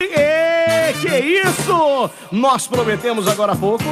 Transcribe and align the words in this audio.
E, 0.00 0.92
que 1.00 1.08
isso! 1.08 2.08
Nós 2.30 2.68
prometemos 2.68 3.26
agora 3.26 3.50
há 3.50 3.56
pouco, 3.56 3.82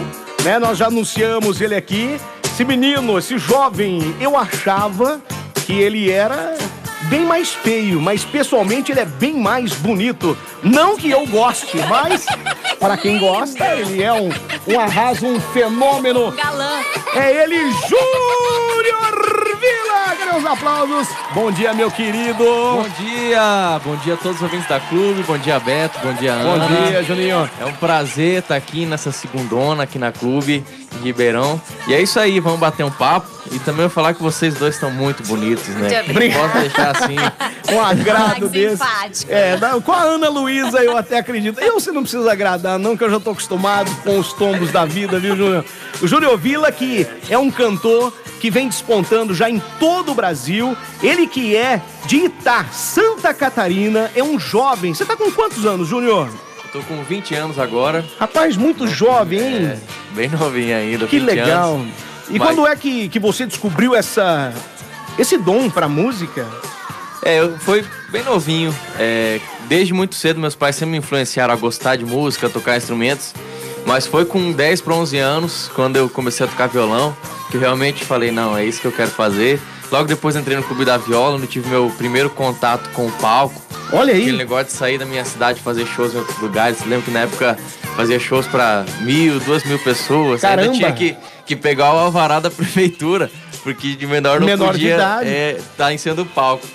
né? 0.44 0.56
Nós 0.56 0.78
já 0.78 0.86
anunciamos 0.86 1.60
ele 1.60 1.74
aqui. 1.74 2.16
Esse 2.44 2.64
menino, 2.64 3.18
esse 3.18 3.36
jovem, 3.38 4.14
eu 4.20 4.36
achava 4.36 5.20
que 5.66 5.72
ele 5.72 6.08
era 6.08 6.56
bem 7.02 7.24
mais 7.24 7.52
feio, 7.52 8.00
mas 8.00 8.24
pessoalmente 8.24 8.92
ele 8.92 9.00
é 9.00 9.04
bem 9.04 9.34
mais 9.34 9.72
bonito. 9.74 10.36
Não 10.62 10.96
que 10.96 11.10
eu 11.10 11.26
goste, 11.26 11.76
mas 11.88 12.24
para 12.80 12.96
quem 12.96 13.18
gosta, 13.18 13.64
ele 13.74 14.02
é 14.02 14.12
um, 14.12 14.30
um 14.66 14.80
arraso, 14.80 15.26
um 15.26 15.40
fenômeno. 15.40 16.32
Galã. 16.32 16.80
É 17.14 17.42
ele, 17.42 17.56
Júnior 17.88 19.56
Vila! 19.60 20.16
Cadê 20.18 20.38
os 20.38 20.44
aplausos? 20.46 21.08
Bom 21.32 21.50
dia, 21.50 21.72
meu 21.72 21.90
querido. 21.90 22.44
Bom 22.44 22.86
dia, 22.98 23.80
bom 23.84 23.96
dia 23.96 24.14
a 24.14 24.16
todos 24.16 24.36
os 24.36 24.42
ouvintes 24.42 24.68
da 24.68 24.80
clube, 24.80 25.22
bom 25.22 25.38
dia 25.38 25.58
Beto, 25.58 25.98
bom 26.02 26.12
dia 26.14 26.34
Bom 26.34 26.52
Ana. 26.52 26.66
dia, 26.66 27.02
Juninho. 27.02 27.48
É 27.60 27.64
um 27.64 27.72
prazer 27.72 28.40
estar 28.40 28.56
aqui 28.56 28.84
nessa 28.84 29.10
segundona 29.12 29.84
aqui 29.84 29.98
na 29.98 30.12
clube 30.12 30.64
Ribeirão. 31.02 31.60
E 31.88 31.94
é 31.94 32.00
isso 32.00 32.18
aí, 32.18 32.40
vamos 32.40 32.60
bater 32.60 32.84
um 32.84 32.90
papo 32.90 33.36
e 33.52 33.58
também 33.58 33.84
eu 33.84 33.90
falar 33.90 34.14
que 34.14 34.22
vocês 34.22 34.54
dois 34.54 34.74
estão 34.74 34.90
muito 34.90 35.22
bonitos, 35.24 35.68
né? 35.68 36.04
Obrigado. 36.08 36.42
posso 36.42 36.58
deixar 36.58 36.96
assim. 36.96 37.16
Um 37.68 37.80
agrado 37.80 38.48
desse. 38.48 38.80
É, 39.28 39.58
com 39.84 39.90
a 39.90 40.00
Ana 40.00 40.28
Luísa 40.28 40.84
eu 40.84 40.96
até 40.96 41.18
acredito. 41.18 41.58
Eu 41.60 41.80
você 41.80 41.90
não 41.90 42.02
precisa 42.02 42.30
agradar, 42.30 42.78
não, 42.78 42.96
que 42.96 43.02
eu 43.02 43.10
já 43.10 43.18
tô 43.18 43.30
acostumado 43.30 43.90
com 44.04 44.20
os 44.20 44.32
tombos 44.32 44.70
da 44.70 44.84
vida, 44.84 45.18
viu, 45.18 45.36
Júnior? 45.36 45.64
O 46.00 46.06
Júnior 46.06 46.38
Vila, 46.38 46.70
que 46.70 47.04
é 47.28 47.36
um 47.36 47.50
cantor 47.50 48.12
que 48.40 48.52
vem 48.52 48.68
despontando 48.68 49.34
já 49.34 49.50
em 49.50 49.60
todo 49.80 50.12
o 50.12 50.14
Brasil. 50.14 50.76
Ele 51.02 51.26
que 51.26 51.56
é 51.56 51.82
de 52.06 52.26
Itá, 52.26 52.66
Santa 52.70 53.34
Catarina, 53.34 54.12
é 54.14 54.22
um 54.22 54.38
jovem. 54.38 54.94
Você 54.94 55.04
tá 55.04 55.16
com 55.16 55.30
quantos 55.32 55.66
anos, 55.66 55.88
Júnior? 55.88 56.30
Eu 56.74 56.80
tô 56.82 56.86
com 56.88 57.02
20 57.04 57.34
anos 57.34 57.58
agora, 57.58 58.04
Rapaz, 58.18 58.56
muito 58.56 58.86
jovem, 58.88 59.38
hein? 59.38 59.66
é, 59.66 59.78
bem 60.14 60.28
novinho 60.28 60.76
ainda, 60.76 61.06
que 61.06 61.18
20 61.20 61.26
legal. 61.28 61.74
anos. 61.76 61.92
E 62.28 62.38
Mas- 62.38 62.48
quando 62.48 62.66
é 62.66 62.74
que, 62.74 63.08
que 63.08 63.18
você 63.20 63.46
descobriu 63.46 63.94
essa, 63.94 64.52
esse 65.18 65.38
dom 65.38 65.70
pra 65.70 65.88
música? 65.88 66.44
É, 67.22 67.38
eu 67.40 67.56
foi 67.58 67.84
bem 68.10 68.22
novinho. 68.24 68.74
É, 68.98 69.40
desde 69.68 69.92
muito 69.94 70.14
cedo 70.16 70.40
meus 70.40 70.54
pais 70.56 70.74
sempre 70.76 70.92
me 70.92 70.98
influenciaram 70.98 71.54
a 71.54 71.56
gostar 71.56 71.96
de 71.96 72.04
música, 72.04 72.46
a 72.48 72.50
tocar 72.50 72.76
instrumentos. 72.76 73.32
Mas 73.84 74.06
foi 74.06 74.24
com 74.24 74.50
10 74.50 74.80
para 74.80 74.94
11 74.94 75.18
anos, 75.18 75.70
quando 75.74 75.96
eu 75.96 76.08
comecei 76.08 76.44
a 76.44 76.48
tocar 76.48 76.66
violão, 76.66 77.16
que 77.50 77.56
eu 77.56 77.60
realmente 77.60 78.04
falei, 78.04 78.32
não, 78.32 78.56
é 78.56 78.64
isso 78.64 78.80
que 78.80 78.86
eu 78.86 78.92
quero 78.92 79.10
fazer. 79.10 79.60
Logo 79.92 80.08
depois 80.08 80.34
entrei 80.34 80.56
no 80.56 80.64
Clube 80.64 80.84
da 80.84 80.96
Viola, 80.98 81.36
onde 81.36 81.46
tive 81.46 81.68
meu 81.68 81.92
primeiro 81.96 82.28
contato 82.28 82.90
com 82.90 83.06
o 83.06 83.12
palco. 83.12 83.62
Olha 83.92 84.12
aí. 84.12 84.22
Aquele 84.22 84.36
negócio 84.36 84.66
de 84.66 84.72
sair 84.72 84.98
da 84.98 85.04
minha 85.04 85.24
cidade, 85.24 85.60
fazer 85.60 85.86
shows 85.86 86.14
em 86.14 86.18
outros 86.18 86.38
lugares. 86.38 86.84
Lembro 86.84 87.04
que 87.04 87.10
na 87.10 87.20
época 87.20 87.56
fazia 87.96 88.18
shows 88.18 88.46
para 88.46 88.84
mil, 89.00 89.38
duas 89.40 89.64
mil 89.64 89.78
pessoas. 89.78 90.40
Caramba! 90.40 90.62
Ainda 90.62 90.74
tinha 90.74 90.92
que, 90.92 91.16
que 91.44 91.56
pegar 91.56 91.94
o 91.94 91.98
alvará 91.98 92.40
da 92.40 92.50
prefeitura, 92.50 93.30
porque 93.62 93.94
de 93.94 94.06
menor 94.06 94.40
não 94.40 94.46
Menor 94.46 94.72
podia 94.72 95.20
é, 95.22 95.56
estar 95.58 95.92
em 95.92 95.98
cima 95.98 96.14
do 96.14 96.26
palco. 96.26 96.66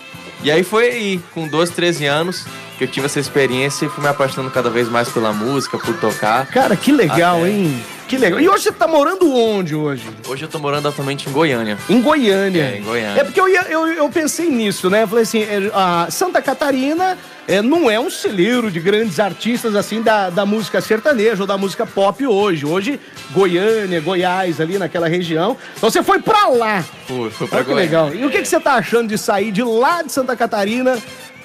E 0.44 0.50
aí 0.50 0.64
foi 0.64 0.90
aí, 0.90 1.22
com 1.34 1.48
12, 1.48 1.72
13 1.74 2.06
anos, 2.06 2.46
que 2.78 2.84
eu 2.86 2.88
tive 2.88 3.06
essa 3.06 3.20
experiência 3.20 3.86
e 3.86 3.90
fui 3.90 4.04
me 4.04 4.10
apaixonando 4.10 4.50
cada 4.52 4.72
vez 4.72 4.90
mais 4.90 5.08
pela 5.08 5.32
música, 5.32 5.78
por 5.78 5.96
tocar. 5.98 6.48
Cara, 6.48 6.76
que 6.76 6.92
legal, 6.92 7.42
Até. 7.42 7.50
hein? 7.52 7.84
Que 8.12 8.18
legal. 8.18 8.42
E 8.42 8.50
hoje 8.50 8.66
você 8.66 8.72
tá 8.74 8.88
morando 8.90 9.34
onde 9.34 9.74
hoje? 9.74 10.04
Hoje 10.28 10.44
eu 10.44 10.50
tô 10.50 10.60
morando 10.60 10.86
atualmente 10.86 11.30
em 11.30 11.32
Goiânia. 11.32 11.78
Em 11.90 12.02
Goiânia. 12.02 12.62
É, 12.62 12.78
em 12.78 12.84
Goiânia. 12.84 13.22
É 13.22 13.24
porque 13.24 13.40
eu, 13.40 13.48
ia- 13.48 13.66
eu, 13.70 13.88
eu 13.88 14.10
pensei 14.10 14.50
nisso, 14.50 14.90
né? 14.90 15.04
Eu 15.04 15.08
falei 15.08 15.24
assim, 15.24 15.42
é, 15.44 15.72
a 15.74 16.08
Santa 16.12 16.42
Catarina 16.42 17.18
é, 17.48 17.62
não 17.62 17.90
é 17.90 17.98
um 17.98 18.10
celeiro 18.10 18.70
de 18.70 18.82
grandes 18.82 19.18
artistas 19.18 19.76
assim 19.78 20.02
da, 20.02 20.30
da 20.30 20.46
música 20.46 20.82
sertaneja 20.82 21.42
ou 21.44 21.48
da 21.48 21.58
música 21.58 21.86
pop 21.86 22.28
hoje. 22.28 22.66
Hoje, 22.66 23.00
Goiânia, 23.32 24.02
Goiás, 24.02 24.60
ali 24.60 24.78
naquela 24.78 25.08
região. 25.08 25.56
Então 25.78 25.90
você 25.90 26.04
foi 26.04 26.20
pra 26.22 26.48
lá. 26.50 26.84
Fui, 27.08 27.30
fui 27.30 27.48
pra 27.48 27.60
Olha 27.60 27.66
que 27.66 27.72
Goiânia. 27.72 28.02
legal. 28.02 28.14
E 28.14 28.26
o 28.26 28.30
que, 28.30 28.42
que 28.42 28.48
você 28.48 28.60
tá 28.60 28.74
achando 28.74 29.08
de 29.08 29.18
sair 29.18 29.54
de 29.54 29.64
lá 29.64 30.02
de 30.02 30.12
Santa 30.12 30.36
Catarina 30.36 30.98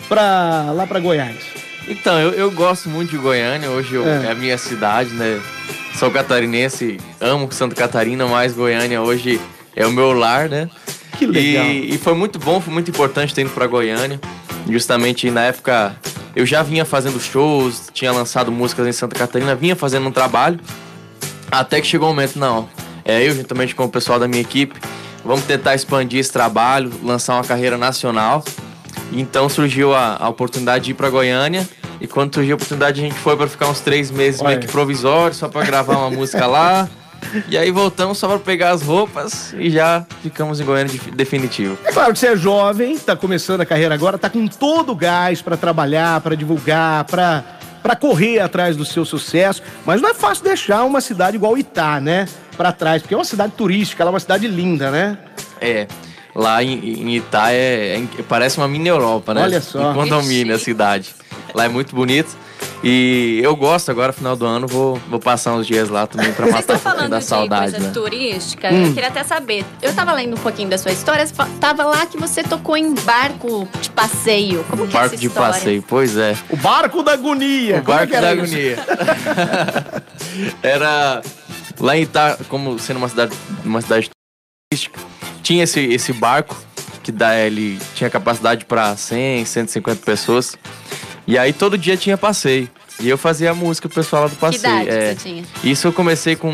pra 0.09 0.73
lá 0.75 0.85
pra 0.85 0.99
Goiás? 0.99 1.37
Então, 1.89 2.19
eu, 2.19 2.33
eu 2.33 2.51
gosto 2.51 2.89
muito 2.89 3.11
de 3.13 3.19
Goiânia, 3.19 3.71
hoje 3.71 3.95
eu- 3.95 4.05
É. 4.05 4.27
é. 4.27 4.31
a 4.33 4.35
minha 4.35 4.59
cidade, 4.59 5.11
né? 5.11 5.41
Sou 5.97 6.11
catarinense, 6.11 6.99
amo 7.19 7.51
Santa 7.51 7.75
Catarina, 7.75 8.27
mas 8.27 8.53
Goiânia 8.53 9.01
hoje 9.01 9.41
é 9.75 9.87
o 9.87 9.91
meu 9.91 10.13
lar, 10.13 10.47
né? 10.47 10.69
Que 11.19 11.27
legal. 11.27 11.65
E, 11.65 11.95
e 11.95 11.99
foi 11.99 12.15
muito 12.15 12.39
bom, 12.39 12.61
foi 12.61 12.73
muito 12.73 12.91
importante 12.91 13.35
ter 13.35 13.41
ido 13.41 13.51
pra 13.51 13.67
Goiânia. 13.67 14.21
Justamente 14.69 15.31
na 15.31 15.45
época 15.45 15.97
eu 16.35 16.45
já 16.45 16.63
vinha 16.63 16.85
fazendo 16.85 17.19
shows, 17.19 17.89
tinha 17.95 18.13
lançado 18.13 18.53
músicas 18.53 18.87
em 18.87 18.93
Santa 18.93 19.19
Catarina, 19.19 19.55
vinha 19.55 19.75
fazendo 19.75 20.07
um 20.07 20.13
trabalho. 20.13 20.61
Até 21.51 21.81
que 21.81 21.87
chegou 21.87 22.11
o 22.11 22.15
momento, 22.15 22.39
não. 22.39 22.69
É, 23.03 23.27
eu, 23.27 23.35
juntamente 23.35 23.75
com 23.75 23.85
o 23.85 23.89
pessoal 23.89 24.19
da 24.19 24.29
minha 24.29 24.43
equipe, 24.43 24.79
vamos 25.25 25.47
tentar 25.47 25.75
expandir 25.75 26.21
esse 26.21 26.31
trabalho, 26.31 26.93
lançar 27.03 27.37
uma 27.37 27.45
carreira 27.45 27.79
nacional. 27.79 28.45
Então 29.11 29.49
surgiu 29.49 29.95
a, 29.95 30.19
a 30.21 30.29
oportunidade 30.29 30.85
de 30.85 30.91
ir 30.91 30.95
pra 30.95 31.09
Goiânia. 31.09 31.67
E 32.01 32.07
quando 32.07 32.35
surgiu 32.35 32.55
a 32.55 32.57
oportunidade, 32.57 33.01
a 33.01 33.05
gente 33.05 33.19
foi 33.19 33.37
para 33.37 33.47
ficar 33.47 33.69
uns 33.69 33.81
três 33.81 34.11
meses 34.11 34.41
Olha. 34.41 34.51
meio 34.51 34.61
que 34.61 34.67
provisório, 34.67 35.35
só 35.35 35.49
para 35.49 35.65
gravar 35.65 35.97
uma 35.97 36.11
música 36.11 36.47
lá. 36.47 36.89
E 37.49 37.57
aí 37.57 37.71
voltamos 37.71 38.19
só 38.19 38.29
para 38.29 38.39
pegar 38.39 38.71
as 38.71 38.83
roupas 38.83 39.55
e 39.59 39.71
já 39.71 40.05
ficamos 40.23 40.61
em 40.61 40.65
Goiânia 40.65 40.93
de, 40.93 41.11
definitivo. 41.11 41.77
É 41.85 41.91
claro 41.91 42.13
que 42.13 42.19
você 42.19 42.29
é 42.29 42.37
jovem, 42.37 42.99
tá 42.99 43.17
começando 43.17 43.63
a 43.63 43.67
carreira 43.67 43.95
agora, 43.95 44.19
tá 44.19 44.29
com 44.29 44.47
todo 44.47 44.93
o 44.93 44.95
gás 44.95 45.41
pra 45.43 45.57
trabalhar, 45.57 46.21
pra 46.21 46.35
divulgar, 46.35 47.05
pra 47.05 47.43
para 47.87 47.95
correr 47.95 48.41
atrás 48.41 48.77
do 48.77 48.85
seu 48.85 49.05
sucesso, 49.05 49.63
mas 49.85 50.03
não 50.03 50.09
é 50.09 50.15
fácil 50.15 50.43
deixar 50.43 50.83
uma 50.83 51.01
cidade 51.01 51.37
igual 51.37 51.57
Itá, 51.57 52.01
né, 52.01 52.27
Pra 52.57 52.73
trás, 52.73 53.01
porque 53.01 53.15
é 53.15 53.17
uma 53.17 53.25
cidade 53.25 53.53
turística, 53.57 54.03
ela 54.03 54.11
é 54.11 54.15
uma 54.15 54.19
cidade 54.19 54.49
linda, 54.49 54.91
né? 54.91 55.17
É, 55.61 55.87
lá 56.35 56.65
em, 56.65 56.73
em 56.73 57.17
Itá 57.17 57.53
é, 57.53 57.99
é- 57.99 58.23
parece 58.29 58.57
uma 58.59 58.67
mini 58.67 58.89
Europa, 58.89 59.35
né? 59.35 59.43
Olha 59.43 59.61
só. 59.61 59.93
Em 59.93 59.95
condomínio 59.95 60.55
a 60.57 60.59
cidade. 60.59 61.15
Lá 61.57 61.65
é 61.65 61.69
muito 61.69 61.95
bonito. 61.97 62.37
E 62.85 63.41
eu 63.43 63.57
gosto 63.57 63.91
agora, 63.91 64.13
final 64.13 64.37
do 64.37 64.45
ano, 64.45 64.67
vou, 64.67 65.01
vou 65.09 65.19
passar 65.19 65.55
uns 65.55 65.67
dias 65.67 65.89
lá 65.89 66.07
também 66.07 66.31
pra 66.35 66.45
Vocês 66.45 66.55
matar 66.67 66.75
um 66.75 66.79
pouquinho 66.79 66.95
falando 66.97 67.11
da 67.11 67.19
de 67.19 67.25
saudade, 67.25 67.71
coisa 67.73 67.87
né? 67.87 67.93
turística, 67.95 68.69
Hum. 68.71 68.87
eu 68.89 68.93
queria 68.95 69.09
até 69.09 69.25
saber. 69.25 69.65
Eu 69.81 69.95
tava 69.95 70.13
lendo 70.13 70.35
um 70.35 70.39
pouquinho 70.41 70.69
da 70.69 70.77
sua 70.77 70.93
história, 70.93 71.27
tava 71.59 71.85
lá 71.85 72.05
que 72.05 72.19
você 72.19 72.43
tocou 72.43 72.77
em 72.77 72.95
barco 72.95 73.67
de 73.81 73.89
passeio. 73.89 74.63
Como 74.69 74.87
que 74.87 74.95
é 74.95 75.01
Barco 75.01 75.15
essa 75.15 75.21
de 75.23 75.31
passeio, 75.31 75.83
pois 75.89 76.17
é. 76.19 76.37
O 76.51 76.57
barco 76.59 77.03
da 77.03 77.13
agonia. 77.15 77.79
O 77.79 77.83
como 77.83 77.99
é 77.99 78.07
barco 78.07 78.15
era 78.15 78.35
da 78.37 78.43
isso? 78.45 78.55
agonia. 78.55 78.77
Era 80.63 81.23
lá 81.81 81.97
em 81.97 82.03
Itá, 82.03 82.37
como 82.49 82.79
sendo 82.79 82.99
uma 82.99 83.09
cidade, 83.09 83.35
uma 83.65 83.81
cidade 83.81 84.11
turística, 84.71 85.01
tinha 85.43 85.65
esse, 85.65 85.81
esse 85.81 86.13
barco 86.13 86.57
que 87.03 87.11
dá, 87.13 87.37
ele 87.39 87.79
tinha 87.95 88.11
capacidade 88.11 88.65
para 88.65 88.97
100, 88.97 89.45
150 89.45 90.03
pessoas. 90.05 90.57
E 91.27 91.37
aí 91.37 91.53
todo 91.53 91.77
dia 91.77 91.97
tinha 91.97 92.17
passeio. 92.17 92.69
E 93.01 93.09
eu 93.09 93.19
fazia 93.19 93.51
a 93.51 93.55
música 93.55 93.89
pro 93.89 94.03
pessoal 94.03 94.23
lá 94.23 94.29
do 94.29 94.35
Que 94.35 94.41
passeio. 94.41 94.61
idade 94.83 94.89
é. 94.91 95.15
você 95.15 95.29
tinha? 95.29 95.45
Isso 95.63 95.87
eu 95.87 95.93
comecei 95.93 96.35
com 96.37 96.51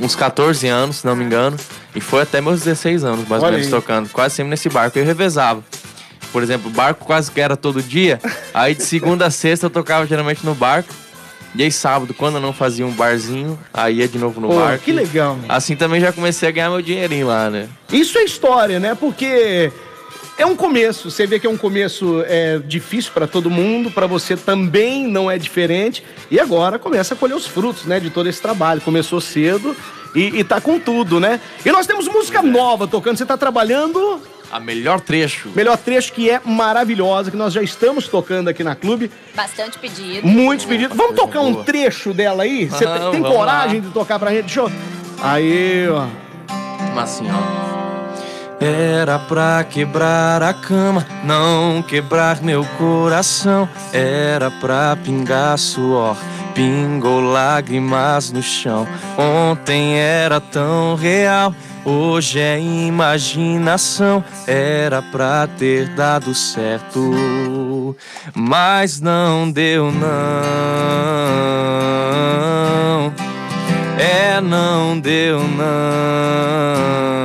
uns 0.00 0.14
14 0.14 0.66
anos, 0.68 0.96
se 0.96 1.06
não 1.06 1.16
me 1.16 1.24
engano, 1.24 1.56
e 1.94 2.00
foi 2.00 2.22
até 2.22 2.40
meus 2.40 2.60
16 2.60 3.04
anos, 3.04 3.28
mais 3.28 3.42
ou 3.42 3.50
menos, 3.50 3.68
tocando, 3.68 4.08
quase 4.10 4.36
sempre 4.36 4.50
nesse 4.50 4.68
barco. 4.68 4.98
Eu 4.98 5.04
revezava. 5.04 5.62
Por 6.32 6.42
exemplo, 6.42 6.68
o 6.68 6.72
barco 6.72 7.04
quase 7.04 7.30
que 7.30 7.40
era 7.40 7.56
todo 7.56 7.80
dia, 7.82 8.20
aí 8.52 8.74
de 8.74 8.82
segunda 8.82 9.26
a 9.26 9.30
sexta 9.30 9.66
eu 9.66 9.70
tocava 9.70 10.06
geralmente 10.06 10.44
no 10.44 10.54
barco, 10.54 10.92
e 11.54 11.62
aí 11.62 11.70
sábado, 11.70 12.12
quando 12.12 12.36
eu 12.36 12.40
não 12.40 12.52
fazia 12.52 12.84
um 12.84 12.90
barzinho, 12.90 13.56
aí 13.72 13.98
ia 13.98 14.08
de 14.08 14.18
novo 14.18 14.40
no 14.40 14.48
Pô, 14.48 14.56
barco. 14.56 14.84
que 14.84 14.90
legal. 14.92 15.36
meu. 15.36 15.44
Assim 15.48 15.76
também 15.76 16.00
já 16.00 16.12
comecei 16.12 16.48
a 16.48 16.52
ganhar 16.52 16.70
meu 16.70 16.82
dinheirinho 16.82 17.28
lá, 17.28 17.48
né? 17.48 17.68
Isso 17.92 18.18
é 18.18 18.24
história, 18.24 18.80
né? 18.80 18.96
Porque 18.96 19.72
é 20.38 20.44
um 20.46 20.56
começo. 20.56 21.10
Você 21.10 21.26
vê 21.26 21.38
que 21.38 21.46
é 21.46 21.50
um 21.50 21.56
começo 21.56 22.22
é, 22.26 22.58
difícil 22.58 23.12
pra 23.12 23.26
todo 23.26 23.50
mundo, 23.50 23.90
pra 23.90 24.06
você 24.06 24.36
também 24.36 25.06
não 25.06 25.30
é 25.30 25.38
diferente. 25.38 26.02
E 26.30 26.38
agora 26.40 26.78
começa 26.78 27.14
a 27.14 27.16
colher 27.16 27.34
os 27.36 27.46
frutos, 27.46 27.84
né? 27.84 28.00
De 28.00 28.10
todo 28.10 28.28
esse 28.28 28.40
trabalho. 28.42 28.80
Começou 28.80 29.20
cedo 29.20 29.76
e, 30.14 30.40
e 30.40 30.44
tá 30.44 30.60
com 30.60 30.78
tudo, 30.78 31.20
né? 31.20 31.40
E 31.64 31.70
nós 31.70 31.86
temos 31.86 32.08
música 32.08 32.42
nova 32.42 32.86
tocando. 32.86 33.16
Você 33.16 33.26
tá 33.26 33.36
trabalhando 33.36 34.20
A 34.50 34.58
melhor 34.58 35.00
trecho. 35.00 35.50
melhor 35.54 35.76
trecho 35.76 36.12
que 36.12 36.28
é 36.30 36.40
maravilhosa, 36.44 37.30
que 37.30 37.36
nós 37.36 37.52
já 37.52 37.62
estamos 37.62 38.08
tocando 38.08 38.48
aqui 38.48 38.64
na 38.64 38.74
clube. 38.74 39.10
Bastante 39.34 39.78
pedido. 39.78 40.26
Muitos 40.26 40.66
pedidos. 40.66 40.96
Vamos 40.96 41.14
tocar 41.16 41.40
um 41.42 41.52
boa. 41.52 41.64
trecho 41.64 42.12
dela 42.12 42.42
aí? 42.42 42.66
Você 42.66 42.84
Vamos, 42.84 43.10
tem- 43.12 43.22
coragem 43.22 43.80
lá. 43.80 43.86
de 43.86 43.92
tocar 43.92 44.18
pra 44.18 44.30
gente? 44.32 44.44
Deixa 44.46 44.60
eu... 44.60 44.72
Aí, 45.22 45.88
ó. 45.88 46.06
Mas 46.94 47.04
assim, 47.14 47.26
ó. 47.30 47.83
Era 48.64 49.18
pra 49.18 49.62
quebrar 49.62 50.42
a 50.42 50.54
cama, 50.54 51.06
não 51.22 51.82
quebrar 51.82 52.40
meu 52.40 52.64
coração. 52.78 53.68
Era 53.92 54.50
pra 54.50 54.96
pingar 54.96 55.58
suor, 55.58 56.16
pingou 56.54 57.20
lágrimas 57.20 58.32
no 58.32 58.42
chão. 58.42 58.88
Ontem 59.18 59.98
era 59.98 60.40
tão 60.40 60.94
real, 60.94 61.54
hoje 61.84 62.40
é 62.40 62.58
imaginação. 62.58 64.24
Era 64.46 65.02
pra 65.02 65.46
ter 65.46 65.88
dado 65.88 66.34
certo. 66.34 67.94
mas 68.34 68.98
não 68.98 69.50
deu 69.50 69.92
não. 69.92 70.08
É, 73.98 74.40
não 74.40 74.98
deu 74.98 75.40
não. 75.40 77.23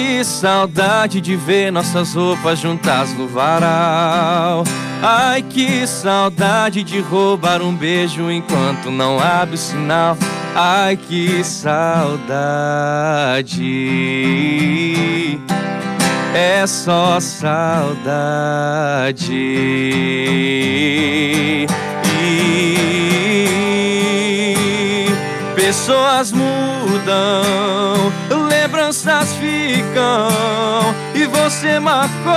Que 0.00 0.24
saudade 0.24 1.20
de 1.20 1.36
ver 1.36 1.70
nossas 1.70 2.14
roupas 2.14 2.58
juntas 2.58 3.12
no 3.12 3.28
varal. 3.28 4.64
Ai, 5.02 5.42
que 5.42 5.86
saudade 5.86 6.82
de 6.82 7.00
roubar 7.00 7.60
um 7.60 7.74
beijo 7.74 8.30
enquanto 8.30 8.90
não 8.90 9.20
abre 9.20 9.56
o 9.56 9.58
sinal. 9.58 10.16
Ai, 10.54 10.96
que 10.96 11.44
saudade. 11.44 12.18
É 16.34 16.66
só 16.66 17.20
saudade. 17.20 18.40
E 22.22 23.59
pessoas 25.70 26.32
mudam, 26.32 28.12
lembranças 28.48 29.32
ficam 29.34 30.28
e 31.14 31.26
você 31.26 31.78
marcou. 31.78 32.34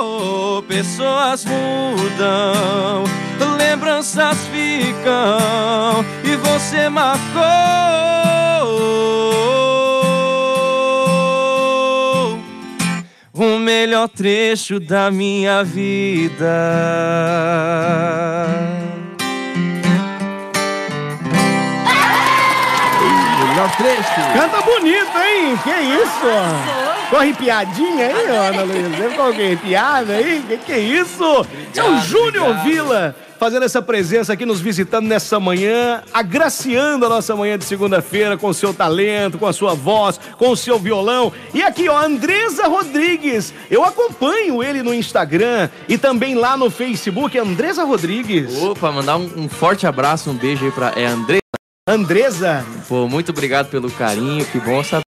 Oh, 0.00 0.62
pessoas 0.62 1.44
mudam, 1.44 3.04
lembranças 3.56 4.36
ficam 4.48 6.04
e 6.24 6.34
você 6.34 6.88
marcou 6.88 7.76
o 13.32 13.58
melhor 13.58 14.08
trecho 14.08 14.80
da 14.80 15.08
minha 15.10 15.62
vida. 15.62 16.46
Trecho. 23.76 24.32
Canta 24.34 24.62
bonito, 24.62 25.18
hein? 25.18 25.58
Que 25.62 25.70
isso? 25.70 27.04
Ficou 27.04 27.18
arrepiadinha 27.20 28.06
aí, 28.06 28.26
Ana 28.26 28.62
Luísa? 28.62 28.88
Você 28.90 29.10
ficou 29.10 29.26
arrepiada 29.26 30.12
aí? 30.14 30.44
Que 30.48 30.56
que 30.58 30.72
é 30.72 30.78
isso? 30.78 31.46
É 31.74 31.82
o 31.82 31.98
Júnior. 31.98 32.56
Vila 32.64 33.14
fazendo 33.38 33.64
essa 33.64 33.82
presença 33.82 34.32
aqui, 34.32 34.44
nos 34.44 34.60
visitando 34.60 35.06
nessa 35.06 35.38
manhã, 35.38 36.02
agraciando 36.12 37.06
a 37.06 37.08
nossa 37.08 37.36
manhã 37.36 37.58
de 37.58 37.64
segunda-feira 37.64 38.36
com 38.36 38.48
o 38.48 38.54
seu 38.54 38.72
talento, 38.72 39.38
com 39.38 39.46
a 39.46 39.52
sua 39.52 39.74
voz, 39.74 40.18
com 40.38 40.50
o 40.50 40.56
seu 40.56 40.78
violão. 40.78 41.32
E 41.54 41.62
aqui, 41.62 41.88
ó, 41.88 41.98
Andresa 41.98 42.66
Rodrigues. 42.66 43.52
Eu 43.70 43.84
acompanho 43.84 44.62
ele 44.62 44.82
no 44.82 44.94
Instagram 44.94 45.68
e 45.88 45.98
também 45.98 46.34
lá 46.34 46.56
no 46.56 46.70
Facebook, 46.70 47.38
Andresa 47.38 47.84
Rodrigues. 47.84 48.56
Opa, 48.62 48.90
mandar 48.90 49.16
um, 49.16 49.30
um 49.36 49.48
forte 49.48 49.86
abraço, 49.86 50.30
um 50.30 50.34
beijo 50.34 50.64
aí 50.64 50.70
pra 50.70 50.92
é 50.96 51.06
André. 51.06 51.45
Andresa, 51.88 52.64
Pô, 52.88 53.06
muito 53.08 53.30
obrigado 53.30 53.68
pelo 53.68 53.88
carinho, 53.90 54.44
que 54.46 54.58
bom 54.58 54.82
saber 54.82 55.02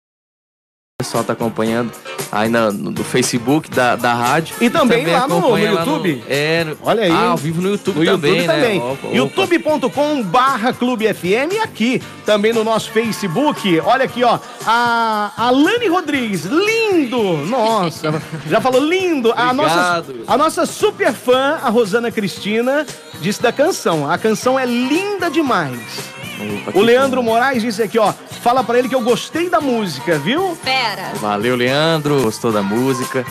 o 0.99 1.03
pessoal 1.03 1.23
tá 1.23 1.33
acompanhando 1.33 1.91
aí 2.31 2.49
na- 2.49 2.71
no, 2.71 2.89
no 2.91 3.03
Facebook 3.03 3.69
da, 3.69 3.95
da 3.95 4.13
rádio. 4.15 4.55
E 4.61 4.67
também 4.69 5.05
lá 5.05 5.27
no- 5.27 5.39
no 5.41 5.49
lá 5.51 5.59
YouTube. 5.59 6.23
é, 6.27 6.63
no- 6.63 6.77
Olha 6.83 7.03
aí. 7.03 7.11
Ah, 7.11 7.29
ao 7.29 7.37
vivo 7.37 7.61
no 7.61 7.69
YouTube 7.69 7.99
No 7.99 8.05
também, 8.05 8.31
YouTube 8.37 8.47
né? 8.47 8.53
também. 8.53 8.79
Opa. 8.81 9.07
youtube.com 9.09 10.23
barra 10.23 10.73
Clube 10.73 11.05
FM 11.11 11.61
aqui 11.63 12.01
também 12.25 12.51
no 12.53 12.63
nosso 12.63 12.91
Facebook. 12.91 13.79
Olha 13.85 14.05
aqui, 14.05 14.23
ó. 14.23 14.39
A 14.65 15.31
Alane 15.37 15.87
Rodrigues, 15.87 16.45
lindo! 16.45 17.21
Nossa, 17.45 18.21
já 18.47 18.59
falou 18.59 18.81
lindo. 18.83 19.31
A 19.35 19.53
nossa, 19.53 20.03
a 20.27 20.37
nossa 20.37 20.65
super 20.65 21.13
fã, 21.13 21.59
a 21.61 21.69
Rosana 21.69 22.11
Cristina, 22.11 22.85
disse 23.21 23.41
da 23.41 23.51
canção. 23.51 24.09
A 24.09 24.17
canção 24.17 24.59
é 24.59 24.65
linda 24.65 25.29
demais. 25.29 25.79
O 26.73 26.81
Leandro 26.81 27.21
bom. 27.21 27.31
Moraes 27.31 27.61
disse 27.61 27.81
aqui, 27.81 27.97
ó. 27.97 28.13
Fala 28.41 28.63
pra 28.63 28.77
ele 28.79 28.89
que 28.89 28.95
eu 28.95 29.01
gostei 29.01 29.49
da 29.49 29.59
música, 29.59 30.17
viu? 30.17 30.57
Pera. 30.63 31.13
Valeu, 31.15 31.55
Leandro. 31.55 32.21
Gostou 32.23 32.51
da 32.51 32.61
música? 32.61 33.25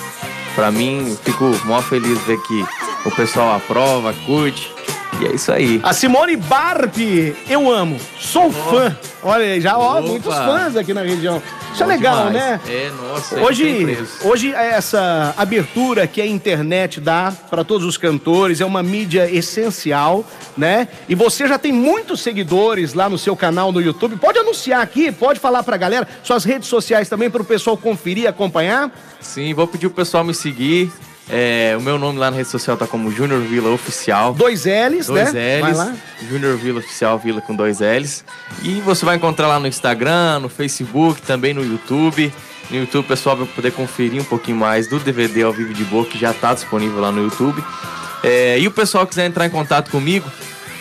Pra 0.55 0.71
mim, 0.71 1.11
eu 1.11 1.17
fico 1.17 1.45
mó 1.65 1.81
feliz 1.83 2.19
de 2.19 2.25
ver 2.25 2.39
que 2.43 2.65
o 3.05 3.11
pessoal 3.15 3.55
aprova, 3.55 4.15
curte. 4.25 4.76
E 5.21 5.27
é 5.27 5.33
isso 5.35 5.51
aí. 5.51 5.81
A 5.83 5.93
Simone 5.93 6.37
Barbi, 6.37 7.35
eu 7.49 7.71
amo, 7.71 7.99
sou 8.19 8.53
fã. 8.53 8.95
Olha 9.23 9.45
aí, 9.45 9.61
já, 9.61 9.77
ó, 9.79 9.99
Opa. 9.99 10.03
muitos 10.03 10.35
fãs 10.35 10.77
aqui 10.77 10.93
na 10.93 11.03
região. 11.03 11.43
Isso 11.73 11.83
é 11.83 11.87
legal, 11.87 12.29
demais. 12.29 12.35
né? 12.35 12.61
É, 12.69 12.91
nossa. 12.91 13.35
sem 13.35 13.45
Hoje, 13.45 13.99
hoje 14.23 14.53
essa 14.55 15.35
abertura 15.37 16.07
que 16.07 16.21
a 16.23 16.27
internet 16.27 17.01
dá 17.01 17.33
para 17.51 17.65
todos 17.65 17.87
os 17.87 17.97
cantores 17.99 18.61
é 18.61 18.65
uma 18.65 18.83
mídia 18.83 19.31
essencial, 19.31 20.25
né? 20.57 20.89
E 21.09 21.15
você 21.15 21.47
já 21.47 21.59
tem 21.59 21.73
muitos 21.73 22.21
seguidores 22.21 22.95
lá 22.95 23.09
no 23.11 23.19
seu 23.19 23.37
canal 23.37 23.73
no 23.73 23.81
YouTube. 23.81 24.17
Pode 24.17 24.39
anunciar 24.39 24.81
aqui, 24.81 25.13
pode 25.13 25.39
falar 25.39 25.63
pra 25.63 25.77
galera, 25.77 26.07
suas 26.23 26.45
redes 26.45 26.69
sociais 26.69 27.09
também 27.09 27.29
para 27.29 27.43
o 27.43 27.45
pessoal 27.45 27.77
conferir 27.77 28.25
e 28.25 28.27
acompanhar. 28.27 28.91
Sim, 29.21 29.53
vou 29.53 29.67
pedir 29.67 29.89
pro 29.89 29.97
pessoal 29.97 30.25
me 30.25 30.35
seguir. 30.35 30.91
É, 31.29 31.75
o 31.77 31.83
meu 31.83 31.99
nome 31.99 32.19
lá 32.19 32.31
na 32.31 32.37
rede 32.37 32.49
social 32.49 32.77
tá 32.77 32.87
como 32.87 33.11
Júnior 33.11 33.41
Vila 33.41 33.71
Oficial. 33.71 34.33
Dois 34.33 34.65
L's, 34.65 35.07
Dois 35.07 35.33
né? 35.33 35.61
Vai 35.61 35.71
L's, 35.73 35.79
lá. 35.79 35.95
Júnior 36.29 36.57
Vila 36.57 36.79
Oficial 36.79 37.19
Vila 37.19 37.41
com 37.41 37.55
dois 37.55 37.81
L's. 37.81 38.25
E 38.63 38.81
você 38.81 39.05
vai 39.05 39.17
encontrar 39.17 39.49
lá 39.49 39.59
no 39.59 39.67
Instagram, 39.67 40.41
no 40.41 40.49
Facebook, 40.49 41.21
também 41.23 41.53
no 41.53 41.65
YouTube. 41.65 42.33
No 42.71 42.79
YouTube 42.79 43.07
pessoal 43.07 43.37
vai 43.37 43.47
poder 43.47 43.73
conferir 43.73 44.21
um 44.21 44.25
pouquinho 44.25 44.57
mais 44.57 44.89
do 44.89 44.99
DVD 44.99 45.43
ao 45.43 45.53
vivo 45.53 45.75
de 45.75 45.85
boa, 45.85 46.05
que 46.05 46.19
já 46.19 46.31
está 46.31 46.55
disponível 46.55 47.01
lá 47.01 47.11
no 47.11 47.23
YouTube. 47.23 47.63
É, 48.23 48.59
e 48.59 48.67
o 48.67 48.71
pessoal 48.71 49.07
quiser 49.07 49.27
entrar 49.27 49.47
em 49.47 49.51
contato 49.51 49.91
comigo, 49.91 50.31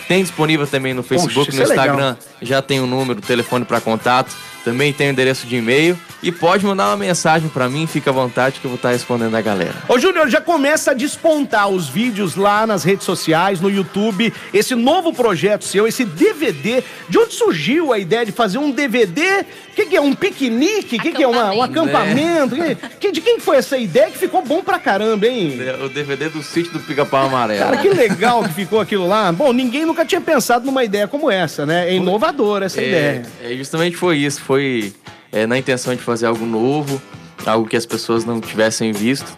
tem 0.08 0.22
disponível 0.22 0.66
também 0.66 0.94
no 0.94 1.02
Facebook, 1.02 1.50
isso 1.50 1.58
no 1.58 1.64
é. 1.64 1.66
Instagram. 1.66 2.16
Já 2.42 2.60
tem 2.60 2.80
o 2.80 2.86
número, 2.86 3.18
o 3.18 3.22
telefone 3.22 3.64
para 3.64 3.80
contato. 3.80 4.34
Também 4.64 4.92
tem 4.92 5.08
o 5.08 5.10
endereço 5.12 5.46
de 5.46 5.56
e-mail. 5.56 5.96
E 6.22 6.32
pode 6.32 6.64
mandar 6.66 6.88
uma 6.88 6.96
mensagem 6.96 7.48
para 7.48 7.68
mim, 7.68 7.86
fica 7.86 8.10
à 8.10 8.12
vontade 8.12 8.58
que 8.58 8.64
eu 8.66 8.70
vou 8.70 8.76
estar 8.76 8.90
respondendo 8.90 9.34
a 9.36 9.40
galera. 9.40 9.74
Ô 9.88 9.96
Júnior, 9.98 10.28
já 10.28 10.40
começa 10.40 10.90
a 10.90 10.94
despontar 10.94 11.68
os 11.68 11.88
vídeos 11.88 12.34
lá 12.34 12.66
nas 12.66 12.82
redes 12.82 13.04
sociais, 13.04 13.60
no 13.60 13.70
YouTube, 13.70 14.32
esse 14.52 14.74
novo 14.74 15.12
projeto 15.12 15.64
seu, 15.64 15.86
esse 15.86 16.04
DVD. 16.04 16.82
De 17.08 17.16
onde 17.18 17.32
surgiu 17.34 17.92
a 17.92 17.98
ideia 17.98 18.26
de 18.26 18.32
fazer 18.32 18.58
um 18.58 18.72
DVD? 18.72 19.22
O 19.70 19.74
que, 19.76 19.86
que 19.86 19.96
é? 19.96 20.00
Um 20.00 20.14
piquenique? 20.14 20.96
O 20.96 21.00
que, 21.00 21.12
que 21.12 21.22
é? 21.22 21.28
Uma- 21.28 21.52
um 21.52 21.62
acampamento? 21.62 22.56
Que- 22.98 23.12
de 23.12 23.20
quem 23.20 23.38
foi 23.38 23.58
essa 23.58 23.76
ideia 23.78 24.10
que 24.10 24.18
ficou 24.18 24.42
bom 24.44 24.62
pra 24.62 24.78
caramba, 24.80 25.26
hein? 25.28 25.58
O 25.84 25.88
DVD 25.88 26.28
do 26.28 26.42
sítio 26.42 26.72
do 26.72 26.80
Pica-Pau 26.80 27.26
Amarelo. 27.26 27.60
Cara, 27.60 27.76
que 27.76 27.88
legal 27.90 28.42
que 28.42 28.52
ficou 28.54 28.80
aquilo 28.80 29.06
lá. 29.06 29.30
Bom, 29.30 29.52
ninguém 29.52 29.84
nunca 29.86 30.04
tinha 30.04 30.20
pensado 30.20 30.66
numa 30.66 30.82
ideia 30.82 31.06
como 31.06 31.30
essa, 31.30 31.64
né? 31.64 31.88
É 31.94 31.94
inovadora 32.26 32.66
essa 32.66 32.82
ideia. 32.82 33.22
É, 33.42 33.52
é, 33.52 33.56
justamente 33.56 33.96
foi 33.96 34.18
isso. 34.18 34.40
Foi 34.40 34.92
é, 35.32 35.46
na 35.46 35.56
intenção 35.58 35.94
de 35.94 36.02
fazer 36.02 36.26
algo 36.26 36.44
novo, 36.44 37.00
algo 37.44 37.68
que 37.68 37.76
as 37.76 37.86
pessoas 37.86 38.24
não 38.24 38.40
tivessem 38.40 38.92
visto. 38.92 39.36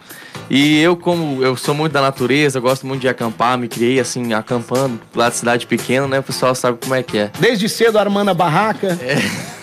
E 0.49 0.79
eu, 0.81 0.97
como 0.97 1.43
eu 1.43 1.55
sou 1.55 1.75
muito 1.75 1.93
da 1.93 2.01
natureza, 2.01 2.59
gosto 2.59 2.87
muito 2.87 3.01
de 3.01 3.07
acampar, 3.07 3.55
me 3.57 3.67
criei 3.67 3.99
assim, 3.99 4.33
acampando 4.33 4.99
lá 5.13 5.29
de 5.29 5.35
cidade 5.35 5.67
pequena, 5.67 6.07
né? 6.07 6.19
O 6.19 6.23
pessoal 6.23 6.55
sabe 6.55 6.79
como 6.81 6.95
é 6.95 7.03
que 7.03 7.19
é. 7.19 7.31
Desde 7.39 7.69
cedo 7.69 7.99
armando 7.99 8.29
a 8.29 8.33
barraca. 8.33 8.97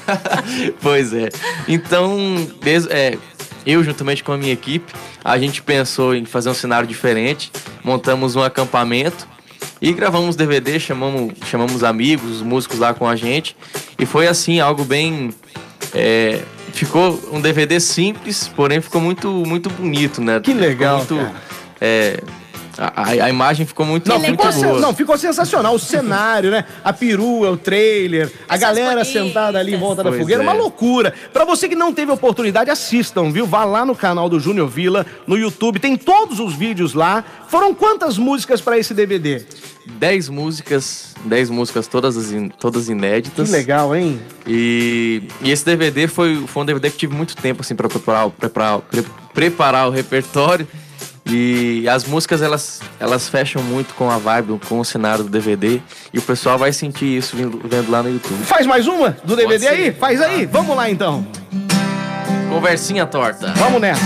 pois 0.80 1.12
é. 1.12 1.28
Então, 1.66 2.16
desde- 2.62 2.92
é, 2.92 3.18
eu 3.66 3.82
juntamente 3.82 4.22
com 4.22 4.30
a 4.30 4.36
minha 4.38 4.52
equipe, 4.52 4.92
a 5.24 5.36
gente 5.38 5.60
pensou 5.60 6.14
em 6.14 6.24
fazer 6.24 6.50
um 6.50 6.54
cenário 6.54 6.86
diferente, 6.86 7.50
montamos 7.82 8.36
um 8.36 8.42
acampamento 8.42 9.26
e 9.86 9.92
gravamos 9.92 10.34
DVD, 10.34 10.80
chamamos, 10.80 11.32
chamamos 11.48 11.84
amigos, 11.84 12.38
os 12.38 12.42
músicos 12.42 12.80
lá 12.80 12.92
com 12.92 13.06
a 13.06 13.14
gente. 13.14 13.56
E 13.96 14.04
foi 14.04 14.26
assim, 14.26 14.58
algo 14.58 14.84
bem. 14.84 15.32
é, 15.94 16.42
ficou 16.72 17.16
um 17.32 17.40
DVD 17.40 17.78
simples, 17.78 18.48
porém 18.48 18.80
ficou 18.80 19.00
muito, 19.00 19.30
muito 19.46 19.70
bonito, 19.70 20.20
né? 20.20 20.40
Que 20.40 20.52
legal, 20.52 21.02
Ficou 21.02 21.18
muito, 21.18 21.32
cara. 21.32 21.40
A, 22.78 23.02
a- 23.02 23.10
a 23.24 23.28
imagem 23.30 23.64
ficou 23.66 23.84
muito, 23.86 24.08
Não, 24.08 24.18
muito 24.18 24.30
ficou, 24.46 24.52
boa. 24.62 24.80
não, 24.80 24.94
ficou 24.94 25.16
sensacional. 25.18 25.74
O 25.74 25.78
cenário, 25.78 26.50
né? 26.50 26.64
A 26.84 26.92
perua, 26.92 27.50
o 27.50 27.56
trailer, 27.56 28.30
a 28.48 28.54
Essas 28.54 28.60
galera 28.60 28.90
bonitas. 29.00 29.08
sentada 29.12 29.58
ali 29.58 29.74
em 29.74 29.78
volta 29.78 30.02
da 30.02 30.10
Pois 30.10 30.20
fogueira. 30.20 30.42
é. 30.42 30.44
Uma 30.44 30.52
loucura. 30.52 31.12
Pra 31.32 31.44
você 31.44 31.68
que 31.68 31.74
não 31.76 31.92
teve 31.92 32.10
oportunidade, 32.12 32.70
assistam, 32.70 33.30
viu? 33.30 33.46
Vá 33.46 33.64
lá 33.64 33.84
no 33.84 33.94
canal 33.94 34.28
do 34.28 34.38
Júnior 34.40 34.68
Vila, 34.68 35.06
no 35.26 35.36
YouTube. 35.36 35.78
Tem 35.78 35.96
todos 35.96 36.38
os 36.40 36.54
vídeos 36.54 36.94
lá. 36.94 37.24
Foram 37.48 37.74
quantas 37.74 38.18
músicas 38.18 38.60
pra 38.60 38.78
esse 38.78 38.92
DVD? 38.92 39.44
10 39.86 40.28
músicas, 40.28 41.14
10 41.24 41.48
músicas 41.48 41.86
todas, 41.86 42.16
as 42.16 42.32
in- 42.32 42.48
todas 42.48 42.86
Que 42.86 42.92
inéditas. 42.92 43.50
legal, 43.50 43.94
hein? 43.94 44.20
E, 44.46 45.22
e 45.40 45.50
esse 45.50 45.64
DVD 45.64 46.08
foi, 46.08 46.44
foi 46.46 46.62
um 46.62 46.66
DVD 46.66 46.90
que 46.90 46.96
tive 46.96 47.14
muito 47.14 47.36
tempo 47.36 47.60
assim 47.62 47.74
para 47.74 47.88
preparar, 47.88 48.28
preparar, 48.30 48.80
pre- 48.80 49.04
preparar 49.32 49.86
o 49.88 49.90
repertório. 49.90 50.66
E 51.28 51.88
as 51.88 52.04
músicas 52.04 52.40
elas, 52.40 52.80
elas 53.00 53.28
fecham 53.28 53.60
muito 53.62 53.94
com 53.94 54.08
a 54.08 54.16
vibe, 54.16 54.60
com 54.68 54.78
o 54.78 54.84
cenário 54.84 55.24
do 55.24 55.30
DVD. 55.30 55.80
E 56.12 56.18
o 56.18 56.22
pessoal 56.22 56.56
vai 56.56 56.72
sentir 56.72 57.16
isso 57.16 57.36
vendo, 57.36 57.60
vendo 57.64 57.90
lá 57.90 58.02
no 58.02 58.10
YouTube. 58.10 58.44
Faz 58.44 58.64
mais 58.64 58.86
uma 58.86 59.16
do 59.24 59.34
DVD 59.34 59.66
aí? 59.66 59.92
Faz 59.92 60.20
aí. 60.20 60.46
Vamos 60.46 60.76
lá 60.76 60.88
então. 60.88 61.26
Conversinha 62.48 63.04
torta. 63.06 63.52
Vamos 63.56 63.80
nessa. 63.80 64.00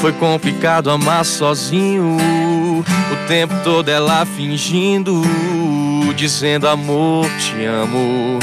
Foi 0.00 0.12
complicado 0.14 0.90
amar 0.90 1.24
sozinho. 1.26 2.16
O 2.16 3.28
tempo 3.28 3.54
todo 3.62 3.90
ela 3.90 4.24
fingindo, 4.24 5.22
dizendo 6.16 6.66
amor, 6.66 7.26
te 7.38 7.66
amo. 7.66 8.38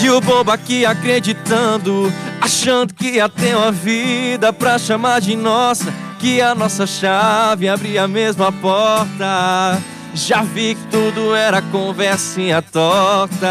E 0.00 0.10
o 0.10 0.20
bobo 0.20 0.50
aqui 0.50 0.86
acreditando, 0.86 2.12
achando 2.40 2.94
que 2.94 3.16
ia 3.16 3.28
ter 3.28 3.56
uma 3.56 3.72
vida 3.72 4.52
pra 4.52 4.78
chamar 4.78 5.20
de 5.20 5.34
nossa. 5.36 5.92
Que 6.18 6.40
a 6.40 6.54
nossa 6.54 6.86
chave 6.86 7.68
abria 7.68 8.04
a 8.04 8.08
mesma 8.08 8.50
porta. 8.50 9.78
Já 10.14 10.42
vi 10.42 10.74
que 10.74 10.86
tudo 10.86 11.34
era 11.34 11.60
conversinha 11.60 12.62
torta. 12.62 13.46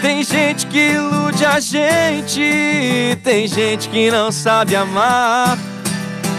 Tem 0.00 0.22
gente 0.22 0.66
que 0.66 0.92
ilude 0.92 1.44
a 1.44 1.60
gente, 1.60 3.18
tem 3.22 3.46
gente 3.46 3.88
que 3.88 4.10
não 4.10 4.30
sabe 4.30 4.76
amar. 4.76 5.58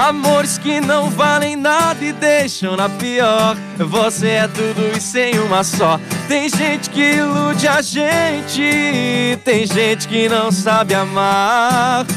Amores 0.01 0.57
que 0.57 0.81
não 0.81 1.11
valem 1.11 1.55
nada 1.55 2.03
e 2.03 2.11
deixam 2.11 2.75
na 2.75 2.89
pior. 2.89 3.55
Você 3.77 4.29
é 4.29 4.47
tudo 4.47 4.97
e 4.97 4.99
sem 4.99 5.37
uma 5.37 5.63
só. 5.63 5.99
Tem 6.27 6.49
gente 6.49 6.89
que 6.89 7.17
ilude 7.17 7.67
a 7.67 7.83
gente, 7.83 9.37
tem 9.45 9.67
gente 9.67 10.07
que 10.07 10.27
não 10.27 10.51
sabe 10.51 10.95
amar. 10.95 12.07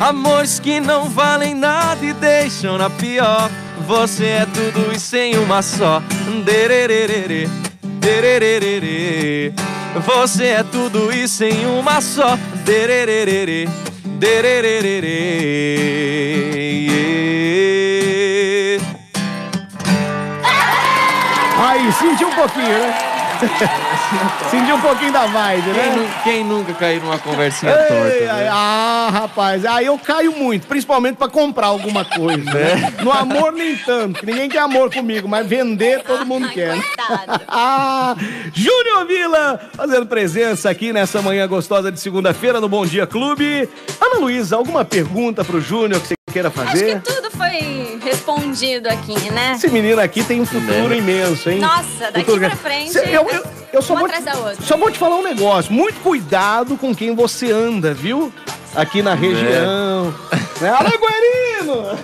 Amores 0.00 0.58
que 0.58 0.80
não 0.80 1.08
valem 1.08 1.54
nada 1.54 2.04
e 2.04 2.12
deixam 2.12 2.76
na 2.76 2.90
pior. 2.90 3.48
Você 3.86 4.24
é 4.24 4.44
tudo 4.46 4.92
e 4.92 4.98
sem 4.98 5.38
uma 5.38 5.62
só. 5.62 6.02
Derererê, 6.44 7.48
derererê. 8.00 9.52
Você 10.04 10.46
é 10.46 10.64
tudo 10.64 11.12
e 11.12 11.28
sem 11.28 11.66
uma 11.66 12.00
só. 12.00 12.36
Derererê, 12.64 13.68
derererê. 14.18 15.68
Aí, 22.08 22.16
senti 22.16 22.24
um 22.24 22.32
pouquinho, 22.32 22.68
né? 22.78 22.94
senti 24.50 24.72
um 24.72 24.80
pouquinho 24.80 25.12
da 25.12 25.26
vibe, 25.26 25.62
Quem, 25.62 25.72
né? 25.74 25.94
nu- 25.96 26.22
quem 26.24 26.44
nunca 26.44 26.72
caiu 26.74 27.00
numa 27.02 27.18
conversinha 27.18 27.70
Ei, 27.70 27.76
torta? 27.86 28.32
ai, 28.34 28.42
né? 28.44 28.48
ah, 28.50 29.08
rapaz, 29.12 29.64
aí 29.64 29.86
eu 29.86 29.96
caio 29.98 30.32
muito, 30.32 30.66
principalmente 30.66 31.16
pra 31.16 31.28
comprar 31.28 31.68
alguma 31.68 32.04
coisa. 32.04 32.52
né? 32.52 32.92
No 33.02 33.12
amor 33.12 33.52
nem 33.52 33.76
tanto, 33.76 34.18
que 34.20 34.26
ninguém 34.26 34.48
quer 34.48 34.58
amor 34.60 34.92
comigo, 34.92 35.28
mas 35.28 35.46
vender 35.46 36.02
todo 36.02 36.26
mundo 36.26 36.46
Ai, 36.48 36.54
quer. 36.54 36.76
né? 36.76 36.82
Ah, 37.46 38.14
Júnior 38.52 39.06
Vila 39.06 39.60
fazendo 39.74 40.06
presença 40.06 40.68
aqui 40.68 40.92
nessa 40.92 41.22
manhã 41.22 41.46
gostosa 41.46 41.90
de 41.92 42.00
segunda-feira 42.00 42.60
no 42.60 42.68
Bom 42.68 42.84
Dia 42.84 43.06
Clube. 43.06 43.68
Ana 44.00 44.18
Luísa, 44.20 44.56
alguma 44.56 44.84
pergunta 44.84 45.44
pro 45.44 45.60
Júnior 45.60 46.00
que 46.00 46.08
você 46.08 46.14
queira 46.38 46.48
Acho 46.48 46.56
fazer? 46.70 47.00
que 47.00 47.12
tudo 47.12 47.30
foi 47.30 47.98
respondido 48.04 48.88
aqui, 48.88 49.30
né? 49.30 49.52
Esse 49.56 49.68
menino 49.68 50.00
aqui 50.00 50.22
tem 50.22 50.40
um 50.40 50.46
futuro 50.46 50.88
Né? 50.88 50.98
imenso, 50.98 51.50
hein? 51.50 51.58
Nossa, 51.58 52.10
daqui 52.12 52.20
Futuro 52.24 52.40
pra 52.40 52.56
frente, 52.56 52.92
Cê- 52.92 53.08
eu, 53.08 53.28
eu, 53.28 53.44
eu 53.72 53.82
só, 53.82 53.96
vou 53.96 54.08
te, 54.08 54.14
só 54.62 54.76
vou 54.76 54.90
te 54.90 54.98
falar 54.98 55.16
um 55.16 55.22
negócio. 55.24 55.72
Muito 55.72 56.00
cuidado 56.00 56.76
com 56.76 56.94
quem 56.94 57.14
você 57.14 57.50
anda, 57.50 57.92
viu? 57.92 58.32
Aqui 58.74 59.02
na 59.02 59.14
região. 59.14 60.14
Né? 60.60 60.70
Alô, 60.70 60.90
Guerino! 60.90 61.98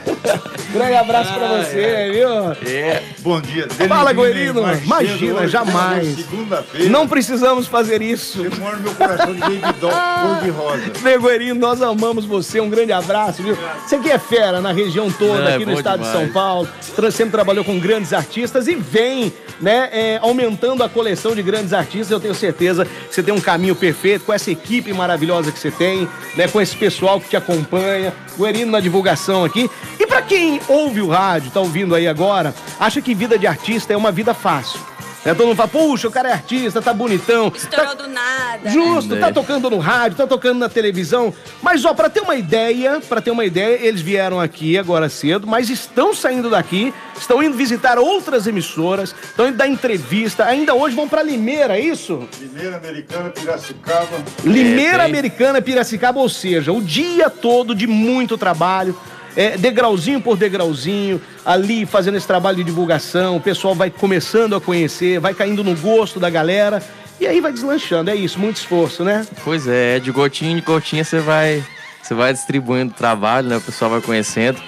Grande 0.72 0.94
abraço 0.94 1.32
pra 1.34 1.48
você, 1.48 2.10
viu? 2.12 2.70
É. 2.70 3.02
Bom 3.20 3.40
dia. 3.40 3.66
Fala, 3.88 4.12
Guerino. 4.12 4.62
mais 4.62 4.78
cedo 4.78 4.86
Imagina, 4.86 5.40
hoje, 5.40 5.48
jamais. 5.48 6.16
Segunda-feira. 6.16 6.88
Não 6.90 7.08
precisamos 7.08 7.66
fazer 7.66 8.00
isso. 8.02 8.44
Você 8.44 8.60
mora 8.60 8.76
no 8.76 8.82
meu 8.82 8.94
coração 8.94 9.34
de 9.34 9.40
David 9.40 9.62
cor 9.80 10.42
de 10.42 10.50
rosa. 10.50 10.82
Neguerinho, 11.02 11.54
nós 11.54 11.82
amamos 11.82 12.24
você. 12.24 12.60
Um 12.60 12.68
grande 12.70 12.92
abraço, 12.92 13.42
viu? 13.42 13.56
Você 13.84 13.98
que 13.98 14.10
é 14.10 14.18
fera 14.18 14.60
na 14.60 14.72
região 14.72 15.10
toda, 15.10 15.50
É, 15.50 15.54
aqui 15.54 15.66
no 15.66 15.72
estado 15.72 16.02
de 16.02 16.06
demais. 16.08 16.24
São 16.24 16.32
Paulo. 16.32 16.68
Sempre 17.10 17.32
trabalhou 17.32 17.64
com 17.64 17.78
grandes 17.78 18.12
artistas 18.12 18.66
e 18.68 18.74
vem, 18.74 19.32
né, 19.60 19.88
é, 19.92 20.18
aumentando 20.22 20.82
a 20.82 20.88
coleção 20.88 21.34
de 21.34 21.42
grandes 21.42 21.72
artistas. 21.72 22.10
Eu 22.10 22.20
tenho 22.20 22.34
certeza 22.34 22.84
que 22.84 23.14
você 23.14 23.22
tem 23.22 23.34
um 23.34 23.40
caminho 23.40 23.74
perfeito 23.74 24.24
com 24.24 24.32
essa 24.32 24.50
equipe 24.50 24.92
maravilhosa 24.92 25.50
que 25.52 25.58
você 25.58 25.70
tem, 25.70 26.08
né, 26.36 26.46
com 26.48 26.60
esse 26.60 26.76
pessoal 26.76 27.20
que 27.20 27.28
te 27.28 27.36
acompanha. 27.36 28.12
Guerino 28.44 28.70
na 28.70 28.80
divulgação 28.80 29.44
aqui. 29.44 29.70
E 29.98 30.06
pra 30.06 30.22
quem 30.22 30.60
ouve 30.68 31.00
o 31.00 31.08
rádio, 31.08 31.50
tá 31.50 31.60
ouvindo 31.60 31.94
aí 31.94 32.06
agora, 32.06 32.54
acha 32.78 33.00
que 33.00 33.14
vida 33.14 33.38
de 33.38 33.46
artista 33.46 33.92
é 33.92 33.96
uma 33.96 34.12
vida 34.12 34.34
fácil. 34.34 34.80
Né? 35.24 35.32
Todo 35.34 35.46
mundo 35.48 35.56
fala, 35.56 35.68
puxa, 35.68 36.08
o 36.08 36.10
cara 36.10 36.28
é 36.28 36.32
artista, 36.32 36.82
tá 36.82 36.92
bonitão. 36.92 37.50
tá- 37.50 37.56
Estourou 37.56 37.94
do 37.96 38.08
nada. 38.08 38.68
Justo, 38.70 39.14
Né? 39.14 39.20
tá 39.20 39.32
tocando 39.32 39.70
no 39.70 39.78
rádio, 39.78 40.16
tá 40.18 40.26
tocando 40.26 40.58
na 40.58 40.68
televisão. 40.68 41.32
Mas, 41.62 41.84
ó, 41.84 41.94
pra 41.94 42.10
ter 42.10 42.20
uma 42.20 42.34
ideia, 42.36 43.00
para 43.08 43.20
ter 43.20 43.30
uma 43.30 43.44
ideia, 43.44 43.78
eles 43.86 44.00
vieram 44.02 44.38
aqui 44.40 44.76
agora 44.76 45.08
cedo, 45.08 45.46
mas 45.46 45.70
estão 45.70 46.12
saindo 46.14 46.50
daqui, 46.50 46.92
estão 47.18 47.42
indo 47.42 47.56
visitar 47.56 47.98
outras 47.98 48.46
emissoras, 48.46 49.14
estão 49.24 49.48
indo 49.48 49.56
dar 49.56 49.66
entrevista. 49.66 50.44
Ainda 50.44 50.74
hoje 50.74 50.94
vão 50.94 51.08
pra 51.08 51.22
Limeira, 51.22 51.76
é 51.76 51.80
isso? 51.80 52.28
Mineira, 52.40 52.76
Americana, 52.76 53.30
Piracicaba. 53.30 54.22
Limeira 54.44 54.98
tem. 54.98 55.06
Americana, 55.06 55.62
Piracicaba, 55.62 56.20
ou 56.20 56.28
seja, 56.28 56.72
o 56.72 56.82
dia 56.82 57.30
todo 57.30 57.74
de 57.74 57.86
muito 57.86 58.36
trabalho. 58.36 58.94
É, 59.36 59.56
degrauzinho 59.56 60.20
por 60.20 60.36
degrauzinho, 60.36 61.20
ali 61.44 61.84
fazendo 61.84 62.16
esse 62.16 62.26
trabalho 62.26 62.58
de 62.58 62.64
divulgação, 62.64 63.36
o 63.36 63.40
pessoal 63.40 63.74
vai 63.74 63.90
começando 63.90 64.54
a 64.54 64.60
conhecer, 64.60 65.18
vai 65.18 65.34
caindo 65.34 65.64
no 65.64 65.74
gosto 65.74 66.20
da 66.20 66.30
galera, 66.30 66.82
e 67.20 67.26
aí 67.26 67.40
vai 67.40 67.52
deslanchando, 67.52 68.10
é 68.10 68.14
isso, 68.14 68.38
muito 68.38 68.56
esforço, 68.56 69.04
né? 69.04 69.26
Pois 69.42 69.66
é, 69.66 69.98
de 69.98 70.10
gotinha 70.10 70.56
em 70.56 70.60
gotinha 70.60 71.04
você 71.04 71.18
vai, 71.18 71.64
você 72.02 72.14
vai 72.14 72.32
distribuindo 72.32 72.92
o 72.92 72.96
trabalho, 72.96 73.48
né? 73.48 73.56
O 73.56 73.60
pessoal 73.60 73.90
vai 73.90 74.00
conhecendo. 74.00 74.60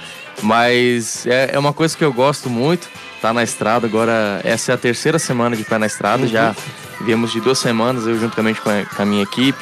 Mas 0.42 1.26
é, 1.26 1.50
é 1.54 1.58
uma 1.58 1.72
coisa 1.72 1.96
que 1.96 2.04
eu 2.04 2.12
gosto 2.12 2.50
muito, 2.50 2.88
tá 3.22 3.32
na 3.32 3.42
estrada. 3.42 3.86
Agora, 3.86 4.40
essa 4.44 4.72
é 4.72 4.74
a 4.74 4.78
terceira 4.78 5.18
semana 5.18 5.56
de 5.56 5.64
pé 5.64 5.78
na 5.78 5.86
estrada. 5.86 6.26
Já 6.26 6.54
viemos 7.00 7.32
de 7.32 7.40
duas 7.40 7.58
semanas, 7.58 8.06
eu 8.06 8.18
juntamente 8.18 8.60
com 8.60 8.68
a, 8.68 8.84
com 8.84 9.02
a 9.02 9.06
minha 9.06 9.22
equipe. 9.22 9.58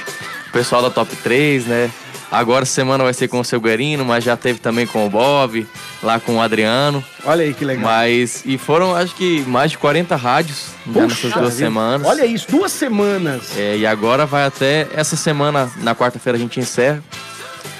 O 0.48 0.52
pessoal 0.52 0.82
da 0.82 0.90
Top 0.90 1.14
3, 1.16 1.66
né? 1.66 1.90
Agora 2.34 2.64
semana 2.64 3.04
vai 3.04 3.14
ser 3.14 3.28
com 3.28 3.38
o 3.38 3.44
seu 3.44 3.60
Guerino, 3.60 4.04
mas 4.04 4.24
já 4.24 4.36
teve 4.36 4.58
também 4.58 4.88
com 4.88 5.06
o 5.06 5.08
Bob, 5.08 5.64
lá 6.02 6.18
com 6.18 6.36
o 6.36 6.40
Adriano. 6.40 7.02
Olha 7.24 7.44
aí 7.44 7.54
que 7.54 7.64
legal. 7.64 7.84
Mas, 7.84 8.42
e 8.44 8.58
foram 8.58 8.94
acho 8.94 9.14
que 9.14 9.42
mais 9.46 9.70
de 9.70 9.78
40 9.78 10.16
rádios 10.16 10.70
já 10.92 11.02
nessas 11.02 11.20
Puxa 11.20 11.38
duas 11.38 11.54
semanas. 11.54 12.06
Olha 12.06 12.26
isso, 12.26 12.46
duas 12.50 12.72
semanas. 12.72 13.56
É, 13.56 13.76
e 13.76 13.86
agora 13.86 14.26
vai 14.26 14.44
até 14.44 14.88
essa 14.96 15.14
semana, 15.14 15.70
na 15.76 15.94
quarta-feira 15.94 16.36
a 16.36 16.40
gente 16.40 16.58
encerra. 16.58 17.02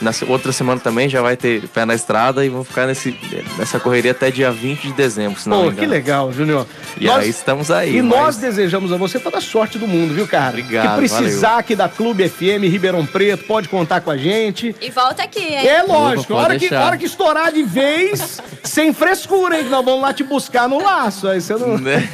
Na 0.00 0.10
outra 0.28 0.52
semana 0.52 0.80
também 0.80 1.08
já 1.08 1.22
vai 1.22 1.36
ter 1.36 1.66
pé 1.68 1.84
na 1.84 1.94
estrada 1.94 2.44
e 2.44 2.48
vamos 2.48 2.68
ficar 2.68 2.86
nesse, 2.86 3.18
nessa 3.58 3.80
correria 3.80 4.10
até 4.10 4.30
dia 4.30 4.50
20 4.50 4.88
de 4.88 4.92
dezembro, 4.92 5.40
se 5.40 5.48
não 5.48 5.64
Pô, 5.64 5.70
me 5.70 5.76
que 5.76 5.86
legal, 5.86 6.32
Júnior. 6.32 6.66
E 6.98 7.08
aí 7.08 7.28
estamos 7.28 7.70
aí. 7.70 7.96
E 7.96 8.02
mas- 8.02 8.18
nós 8.18 8.36
desejamos 8.36 8.92
a 8.92 8.96
você 8.96 9.18
toda 9.18 9.38
a 9.38 9.40
sorte 9.40 9.78
do 9.78 9.86
mundo, 9.86 10.14
viu, 10.14 10.26
cara? 10.26 10.50
Obrigado, 10.50 11.00
Que 11.00 11.08
precisar 11.08 11.58
aqui 11.58 11.74
da 11.74 11.88
Clube 11.88 12.28
FM 12.28 12.64
Ribeirão 12.64 13.06
Preto, 13.06 13.44
pode 13.44 13.68
contar 13.68 14.00
com 14.00 14.10
a 14.10 14.16
gente. 14.16 14.74
E 14.80 14.90
volta 14.90 15.22
aqui, 15.22 15.40
hein? 15.40 15.66
É 15.66 15.82
lógico, 15.82 16.34
a 16.34 16.36
pode 16.36 16.50
hora 16.50 16.58
que, 16.58 16.74
hora 16.74 16.96
que 16.96 17.06
estourar 17.06 17.52
de 17.52 17.62
vez, 17.62 18.40
sem 18.62 18.92
frescura, 18.92 19.56
hein? 19.58 19.64
Que 19.64 19.70
nós 19.70 19.84
vamos 19.84 20.02
lá 20.02 20.12
te 20.12 20.24
buscar 20.24 20.68
no 20.68 20.82
laço. 20.82 21.28
Aí 21.28 21.40
você 21.40 21.54
não. 21.54 21.78
Né? 21.78 22.08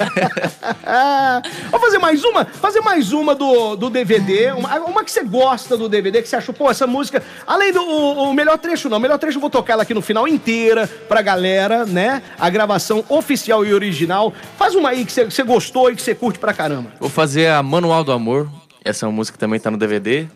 Ah, 0.85 1.43
Vamos 1.71 1.87
fazer 1.87 1.99
mais 1.99 2.25
uma? 2.25 2.45
Fazer 2.45 2.81
mais 2.81 3.13
uma 3.13 3.35
do, 3.35 3.77
do 3.77 3.91
DVD. 3.91 4.53
Uma, 4.53 4.75
uma 4.81 5.05
que 5.05 5.11
você 5.11 5.23
gosta 5.23 5.77
do 5.77 5.89
DVD, 5.89 6.23
que 6.23 6.29
você 6.29 6.37
achou, 6.37 6.55
pô, 6.55 6.71
essa 6.71 6.87
música. 6.87 7.23
Além 7.61 7.75
do 7.75 7.83
o, 7.83 8.31
o 8.31 8.33
melhor 8.33 8.57
trecho, 8.57 8.89
não. 8.89 8.97
O 8.97 9.01
melhor 9.01 9.19
trecho 9.19 9.37
eu 9.37 9.41
vou 9.41 9.51
tocar 9.51 9.75
ela 9.75 9.83
aqui 9.83 9.93
no 9.93 10.01
final 10.01 10.27
inteira 10.27 10.87
pra 11.07 11.21
galera, 11.21 11.85
né? 11.85 12.23
A 12.39 12.49
gravação 12.49 13.05
oficial 13.07 13.67
e 13.67 13.75
original. 13.75 14.33
Faz 14.57 14.75
uma 14.75 14.89
aí 14.89 15.05
que 15.05 15.13
você, 15.13 15.43
gostou 15.43 15.91
e 15.91 15.95
que 15.95 16.01
você 16.01 16.15
curte 16.15 16.39
pra 16.39 16.55
caramba. 16.55 16.91
Vou 16.99 17.11
fazer 17.11 17.49
a 17.49 17.63
Manual 17.63 18.03
do 18.03 18.13
Amor. 18.13 18.49
Essa 18.83 19.05
é 19.05 19.09
uma 19.09 19.15
música 19.15 19.37
que 19.37 19.39
também 19.39 19.61
tá 19.61 19.71
no 19.71 19.77
DVD. 19.77 20.27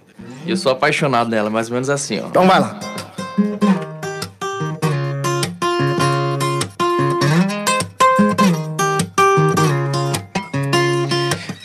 E 0.45 0.51
eu 0.51 0.57
sou 0.59 0.71
apaixonado 0.71 1.31
nela, 1.31 1.49
mais 1.49 1.69
ou 1.69 1.73
menos 1.73 1.89
assim, 1.89 2.21
ó. 2.21 2.27
Então 2.27 2.47
vai 2.47 2.61
lá. 2.61 2.79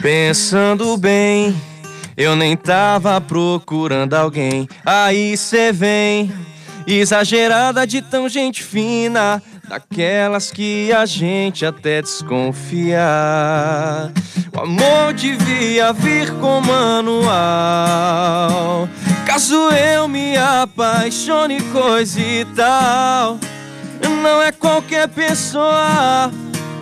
Pensando 0.02 0.96
bem, 0.96 1.54
eu 2.20 2.36
nem 2.36 2.56
tava 2.58 3.20
procurando 3.22 4.14
alguém. 4.14 4.68
Aí 4.86 5.38
cê 5.38 5.72
vem, 5.72 6.30
exagerada 6.86 7.88
de 7.88 8.02
tão 8.02 8.28
gente 8.28 8.62
fina, 8.62 9.42
daquelas 9.70 10.52
que 10.52 10.92
a 10.92 11.06
gente 11.06 11.66
até 11.66 12.02
desconfia. 12.02 13.00
O 14.54 14.60
amor 14.60 15.14
devia 15.14 15.94
vir 15.94 16.30
com 16.42 16.60
manual. 16.60 17.30
Caso 19.26 19.70
eu 19.72 20.06
me 20.10 20.36
apaixone, 20.36 21.62
coisa 21.72 22.20
e 22.20 22.44
tal, 22.54 23.40
não 24.22 24.42
é 24.44 24.52
qualquer 24.52 25.08
pessoa 25.08 26.30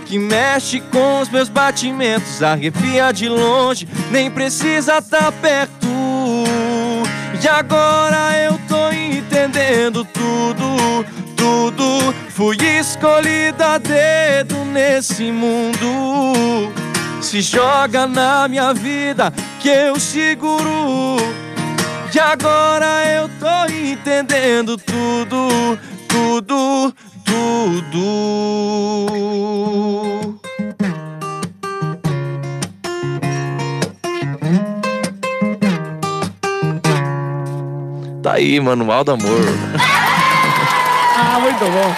que 0.08 0.18
mexe 0.18 0.80
com 0.80 1.22
os 1.22 1.30
meus 1.30 1.50
batimentos, 1.50 2.42
arrepia 2.42 3.12
de 3.12 3.28
longe, 3.28 3.88
nem 4.10 4.32
precisa 4.32 5.02
tá 5.02 5.32
perto. 5.32 5.88
E 7.44 7.48
agora 7.48 8.36
eu 8.42 8.60
tô 8.68 8.90
entendendo 8.92 10.06
tudo, 10.06 11.06
tudo. 11.36 12.14
Fui 12.30 12.58
escolhida 12.58 13.74
a 13.74 13.78
dedo 13.78 14.56
nesse 14.66 15.32
mundo. 15.32 16.72
Se 17.22 17.42
joga 17.42 18.08
na 18.08 18.48
minha 18.48 18.74
vida 18.74 19.32
que 19.60 19.70
eu 19.70 20.00
seguro. 20.00 21.18
E 22.14 22.20
agora 22.20 23.06
eu 23.06 23.30
tô 23.40 23.72
entendendo 23.72 24.78
tudo, 24.78 25.78
tudo, 26.08 26.92
tudo. 27.28 28.08
Tá 38.24 38.34
aí, 38.34 38.60
manual 38.60 39.04
do 39.04 39.12
amor. 39.12 39.42
Ah, 41.20 41.40
muito 41.40 41.66
bom. 41.66 41.96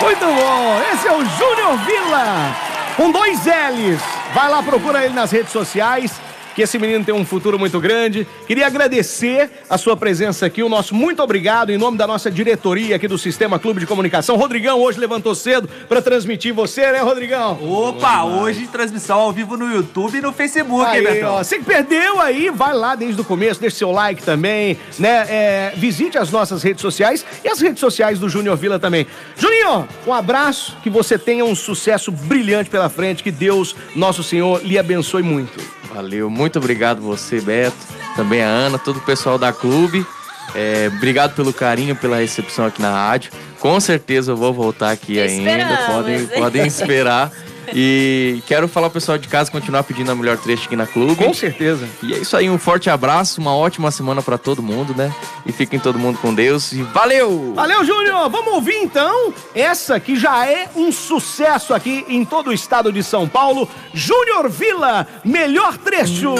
Muito 0.00 0.24
bom. 0.24 0.80
Esse 0.90 1.06
é 1.06 1.12
o 1.12 1.22
Júnior 1.22 1.76
Vila, 1.84 2.56
com 2.96 3.10
dois 3.10 3.40
L's. 3.44 4.00
Vai 4.34 4.48
lá, 4.48 4.62
procura 4.62 5.04
ele 5.04 5.12
nas 5.12 5.30
redes 5.30 5.52
sociais. 5.52 6.12
Que 6.54 6.62
esse 6.62 6.78
menino 6.78 7.04
tem 7.04 7.14
um 7.14 7.24
futuro 7.24 7.58
muito 7.58 7.80
grande. 7.80 8.26
Queria 8.46 8.66
agradecer 8.66 9.50
a 9.68 9.76
sua 9.76 9.96
presença 9.96 10.46
aqui. 10.46 10.62
O 10.62 10.68
nosso 10.68 10.94
muito 10.94 11.22
obrigado 11.22 11.70
em 11.70 11.78
nome 11.78 11.98
da 11.98 12.06
nossa 12.06 12.30
diretoria 12.30 12.96
aqui 12.96 13.08
do 13.08 13.18
Sistema 13.18 13.58
Clube 13.58 13.80
de 13.80 13.86
Comunicação. 13.86 14.36
Rodrigão 14.36 14.80
hoje 14.80 14.98
levantou 15.00 15.34
cedo 15.34 15.68
para 15.88 16.00
transmitir 16.00 16.54
você, 16.54 16.92
né, 16.92 17.00
Rodrigão? 17.00 17.58
Opa, 17.62 18.24
hoje 18.24 18.66
transmissão 18.68 19.18
ao 19.18 19.32
vivo 19.32 19.56
no 19.56 19.70
YouTube 19.72 20.18
e 20.18 20.20
no 20.20 20.32
Facebook, 20.32 20.84
hein, 20.84 20.98
Aí, 20.98 21.02
Betão? 21.14 21.34
ó, 21.34 21.42
você 21.42 21.58
que 21.58 21.64
perdeu 21.64 22.20
aí, 22.20 22.50
vai 22.50 22.72
lá 22.72 22.94
desde 22.94 23.20
o 23.20 23.24
começo, 23.24 23.60
deixa 23.60 23.78
seu 23.78 23.90
like 23.90 24.22
também, 24.22 24.78
né? 24.98 25.26
É, 25.28 25.72
visite 25.76 26.16
as 26.16 26.30
nossas 26.30 26.62
redes 26.62 26.80
sociais 26.82 27.24
e 27.44 27.48
as 27.48 27.60
redes 27.60 27.80
sociais 27.80 28.18
do 28.18 28.28
Júnior 28.28 28.56
Vila 28.56 28.78
também. 28.78 29.06
Juninho, 29.36 29.88
um 30.06 30.12
abraço, 30.12 30.76
que 30.82 30.90
você 30.90 31.18
tenha 31.18 31.44
um 31.44 31.54
sucesso 31.54 32.12
brilhante 32.12 32.70
pela 32.70 32.88
frente, 32.88 33.22
que 33.22 33.30
Deus, 33.32 33.74
nosso 33.96 34.22
Senhor, 34.22 34.62
lhe 34.62 34.78
abençoe 34.78 35.22
muito. 35.22 35.60
Valeu, 35.92 36.28
muito 36.28 36.43
obrigado 36.58 37.00
você, 37.00 37.40
Beto, 37.40 37.76
também 38.16 38.42
a 38.42 38.48
Ana, 38.48 38.78
todo 38.78 38.96
o 38.98 39.02
pessoal 39.02 39.38
da 39.38 39.52
clube. 39.52 40.06
É, 40.54 40.90
obrigado 40.96 41.34
pelo 41.34 41.52
carinho, 41.52 41.96
pela 41.96 42.18
recepção 42.18 42.66
aqui 42.66 42.80
na 42.80 42.90
rádio. 42.90 43.32
Com 43.58 43.80
certeza 43.80 44.32
eu 44.32 44.36
vou 44.36 44.52
voltar 44.52 44.90
aqui 44.90 45.18
ainda, 45.18 45.50
Esperamos. 45.50 45.86
podem, 45.86 46.26
podem 46.26 46.66
esperar. 46.66 47.32
E 47.74 48.40
quero 48.46 48.68
falar 48.68 48.88
pro 48.88 49.00
pessoal 49.00 49.18
de 49.18 49.26
casa 49.26 49.50
continuar 49.50 49.82
pedindo 49.82 50.10
a 50.12 50.14
melhor 50.14 50.38
trecho 50.38 50.66
aqui 50.66 50.76
na 50.76 50.86
clube. 50.86 51.16
Com 51.16 51.34
certeza. 51.34 51.88
E 52.02 52.14
é 52.14 52.18
isso 52.18 52.36
aí, 52.36 52.48
um 52.48 52.56
forte 52.56 52.88
abraço, 52.88 53.40
uma 53.40 53.54
ótima 53.56 53.90
semana 53.90 54.22
pra 54.22 54.38
todo 54.38 54.62
mundo, 54.62 54.94
né? 54.94 55.12
E 55.44 55.50
fiquem 55.50 55.80
todo 55.80 55.98
mundo 55.98 56.18
com 56.18 56.32
Deus 56.32 56.72
e 56.72 56.82
valeu! 56.82 57.52
Valeu, 57.54 57.84
Júnior! 57.84 58.30
Vamos 58.30 58.54
ouvir 58.54 58.76
então 58.76 59.34
essa 59.54 59.98
que 59.98 60.14
já 60.14 60.46
é 60.46 60.68
um 60.76 60.92
sucesso 60.92 61.74
aqui 61.74 62.04
em 62.08 62.24
todo 62.24 62.48
o 62.48 62.52
estado 62.52 62.92
de 62.92 63.02
São 63.02 63.28
Paulo. 63.28 63.68
Júnior 63.92 64.48
Vila, 64.48 65.08
melhor 65.24 65.76
trecho. 65.78 66.34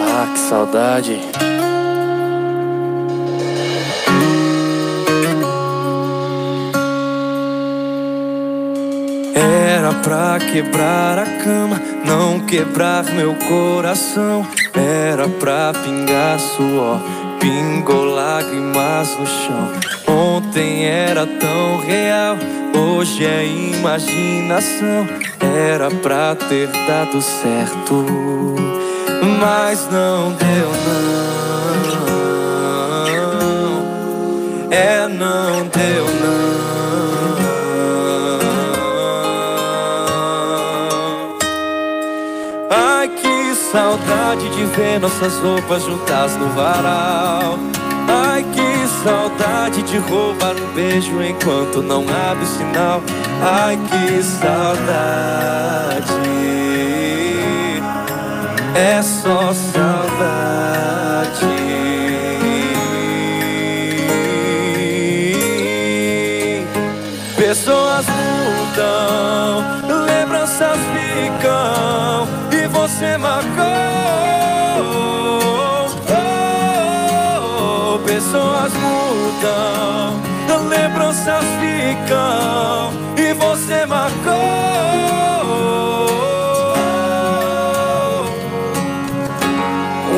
Ah, 0.00 0.32
que 0.32 0.38
saudade. 0.38 1.47
Pra 10.02 10.38
quebrar 10.38 11.18
a 11.18 11.26
cama, 11.42 11.80
não 12.04 12.40
quebrar 12.40 13.04
meu 13.04 13.34
coração. 13.34 14.46
Era 14.74 15.28
pra 15.28 15.72
pingar 15.72 16.38
suor, 16.38 17.00
pingou 17.40 18.04
lágrimas 18.04 19.16
no 19.18 19.26
chão. 19.26 19.72
Ontem 20.06 20.84
era 20.86 21.26
tão 21.26 21.80
real, 21.80 22.36
hoje 22.74 23.24
é 23.24 23.44
imaginação. 23.46 25.06
Era 25.40 25.90
pra 25.90 26.34
ter 26.34 26.68
dado 26.86 27.20
certo, 27.20 28.04
mas 29.40 29.88
não 29.90 30.32
deu 30.32 30.68
não. 30.86 31.48
É, 34.70 35.08
não 35.08 35.66
deu 35.66 36.04
não. 36.04 36.77
Saudade 43.70 44.48
de 44.50 44.64
ver 44.64 44.98
nossas 44.98 45.38
roupas 45.38 45.82
juntas 45.82 46.36
no 46.36 46.48
varal. 46.50 47.58
Ai, 48.08 48.42
que 48.42 48.88
saudade 49.04 49.82
de 49.82 49.98
roubar 49.98 50.54
um 50.56 50.74
beijo 50.74 51.22
enquanto 51.22 51.82
não 51.82 52.04
abre 52.30 52.46
sinal. 52.46 53.02
Ai, 53.42 53.76
que 53.76 54.22
saudade. 54.22 56.08
É 58.74 59.02
só 59.02 59.52
saudade. 59.52 60.57
Ficam 81.88 82.92
e 83.16 83.32
você 83.34 83.86
marcou. 83.86 84.34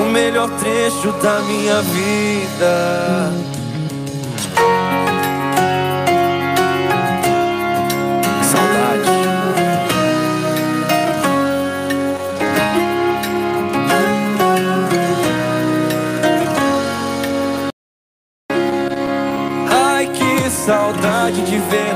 O 0.01 0.05
melhor 0.11 0.49
trecho 0.59 1.13
da 1.23 1.41
minha 1.43 1.81
vida. 1.83 3.60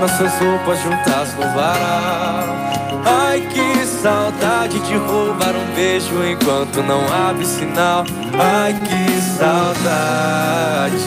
Nossas 0.05 0.39
roupas 0.39 0.79
juntas 0.83 1.35
no 1.35 1.55
varal. 1.55 2.45
Ai, 3.07 3.41
que 3.41 3.87
saudade 3.87 4.79
de 4.81 4.97
roubar 4.97 5.57
um 5.57 5.75
beijo 5.75 6.23
enquanto 6.23 6.83
não 6.83 7.01
abre 7.27 7.47
sinal. 7.47 8.05
Ai, 8.39 8.75
que 8.75 9.21
saudade. 9.39 11.07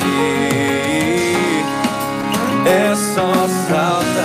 É 2.65 2.95
só 2.95 3.33
saudade. 3.69 4.17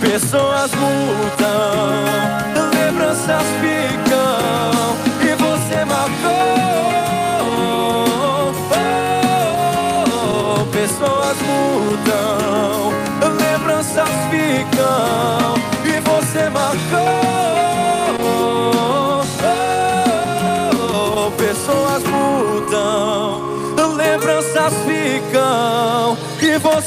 Pessoas 0.00 0.70
mudam, 0.74 1.17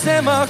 mudam, 0.02 0.42